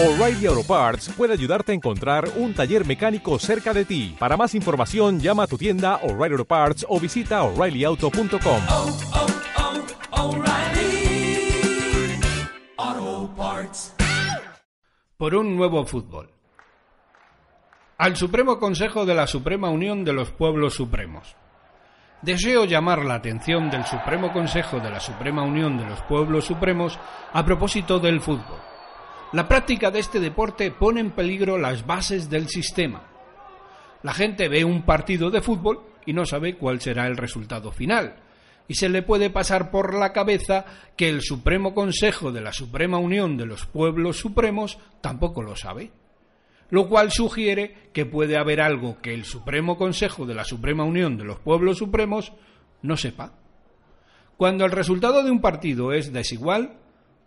[0.00, 4.14] O'Reilly Auto Parts puede ayudarte a encontrar un taller mecánico cerca de ti.
[4.16, 8.62] Para más información, llama a tu tienda O'Reilly Auto Parts o visita oreillyauto.com.
[8.70, 8.96] oh,
[12.86, 13.96] oh, Parts.
[15.16, 16.30] por un nuevo fútbol.
[17.96, 21.34] Al Supremo Consejo de la Suprema Unión de los Pueblos Supremos.
[22.22, 26.96] Deseo llamar la atención del Supremo Consejo de la Suprema Unión de los Pueblos Supremos
[27.32, 28.67] a propósito del fútbol.
[29.32, 33.02] La práctica de este deporte pone en peligro las bases del sistema.
[34.02, 38.16] La gente ve un partido de fútbol y no sabe cuál será el resultado final.
[38.68, 40.64] Y se le puede pasar por la cabeza
[40.96, 45.90] que el Supremo Consejo de la Suprema Unión de los Pueblos Supremos tampoco lo sabe.
[46.70, 51.18] Lo cual sugiere que puede haber algo que el Supremo Consejo de la Suprema Unión
[51.18, 52.32] de los Pueblos Supremos
[52.80, 53.34] no sepa.
[54.38, 56.78] Cuando el resultado de un partido es desigual,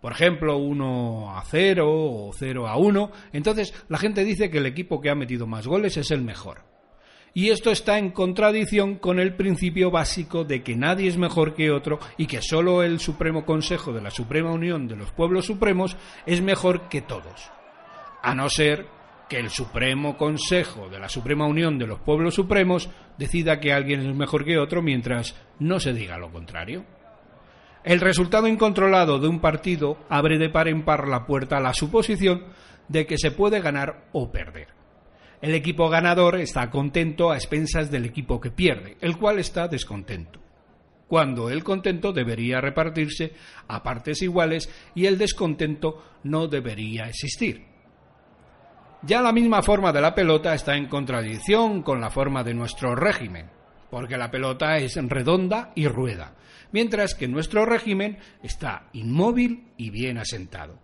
[0.02, 4.66] por ejemplo, 1 a 0 o 0 a 1, entonces la gente dice que el
[4.66, 6.64] equipo que ha metido más goles es el mejor.
[7.34, 11.70] Y esto está en contradicción con el principio básico de que nadie es mejor que
[11.70, 15.96] otro y que solo el Supremo Consejo de la Suprema Unión de los Pueblos Supremos
[16.26, 17.52] es mejor que todos.
[18.22, 18.86] A no ser
[19.28, 24.00] que el Supremo Consejo de la Suprema Unión de los Pueblos Supremos decida que alguien
[24.00, 26.84] es mejor que otro mientras no se diga lo contrario.
[27.84, 31.74] El resultado incontrolado de un partido abre de par en par la puerta a la
[31.74, 32.44] suposición
[32.88, 34.68] de que se puede ganar o perder.
[35.40, 40.40] El equipo ganador está contento a expensas del equipo que pierde, el cual está descontento.
[41.08, 43.32] Cuando el contento debería repartirse
[43.66, 47.66] a partes iguales y el descontento no debería existir.
[49.02, 52.94] Ya la misma forma de la pelota está en contradicción con la forma de nuestro
[52.94, 53.50] régimen,
[53.92, 56.32] porque la pelota es redonda y rueda,
[56.72, 60.78] mientras que nuestro régimen está inmóvil y bien asentado.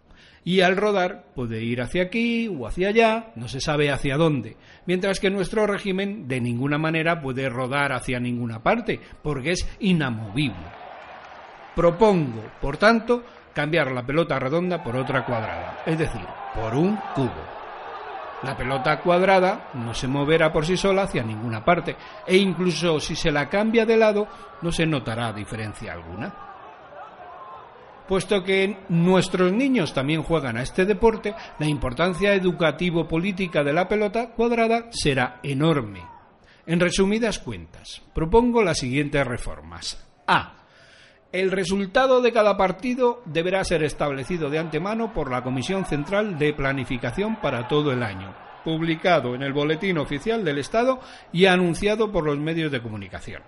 [0.44, 4.58] Y al rodar puede ir hacia aquí o hacia allá, no se sabe hacia dónde,
[4.84, 10.68] mientras que nuestro régimen de ninguna manera puede rodar hacia ninguna parte, porque es inamovible.
[11.74, 17.57] Propongo, por tanto, cambiar la pelota redonda por otra cuadrada, es decir, por un cubo.
[18.42, 23.16] La pelota cuadrada no se moverá por sí sola hacia ninguna parte e incluso si
[23.16, 24.28] se la cambia de lado
[24.62, 26.34] no se notará diferencia alguna.
[28.06, 34.30] Puesto que nuestros niños también juegan a este deporte, la importancia educativo-política de la pelota
[34.30, 36.02] cuadrada será enorme.
[36.64, 40.06] En resumidas cuentas, propongo las siguientes reformas.
[40.26, 40.57] A.
[41.30, 46.54] El resultado de cada partido deberá ser establecido de antemano por la Comisión Central de
[46.54, 48.34] Planificación para todo el año,
[48.64, 51.00] publicado en el Boletín Oficial del Estado
[51.30, 53.42] y anunciado por los medios de comunicación.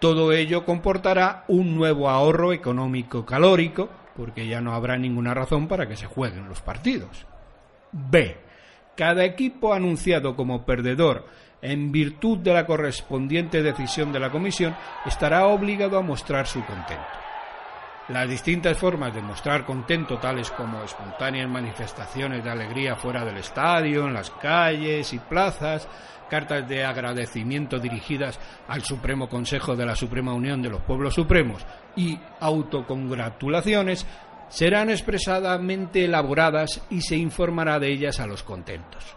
[0.00, 5.86] Todo ello comportará un nuevo ahorro económico calórico, porque ya no habrá ninguna razón para
[5.86, 7.24] que se jueguen los partidos.
[7.92, 8.36] B.
[9.00, 11.24] Cada equipo anunciado como perdedor
[11.62, 17.06] en virtud de la correspondiente decisión de la Comisión, estará obligado a mostrar su contento.
[18.10, 24.06] Las distintas formas de mostrar contento, tales como espontáneas manifestaciones de alegría fuera del estadio,
[24.06, 25.88] en las calles y plazas,
[26.28, 31.64] cartas de agradecimiento dirigidas al Supremo Consejo de la Suprema Unión de los Pueblos Supremos
[31.96, 34.06] y autocongratulaciones,
[34.50, 39.16] serán expresadamente elaboradas y se informará de ellas a los contentos.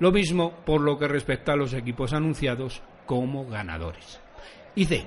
[0.00, 4.20] Lo mismo por lo que respecta a los equipos anunciados como ganadores.
[4.74, 5.06] Y C.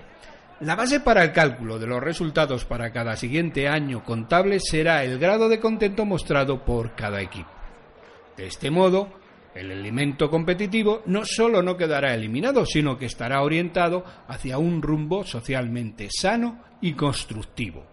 [0.59, 5.17] La base para el cálculo de los resultados para cada siguiente año contable será el
[5.19, 7.50] grado de contento mostrado por cada equipo.
[8.38, 9.09] De este modo,
[9.56, 15.23] el elemento competitivo no solo no quedará eliminado, sino que estará orientado hacia un rumbo
[15.23, 17.93] socialmente sano y constructivo.